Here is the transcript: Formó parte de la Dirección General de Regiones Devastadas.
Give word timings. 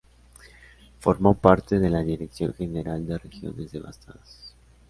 Formó 0.99 1.35
parte 1.35 1.77
de 1.77 1.87
la 1.87 2.01
Dirección 2.01 2.55
General 2.55 3.05
de 3.05 3.19
Regiones 3.19 3.71
Devastadas. 3.71 4.55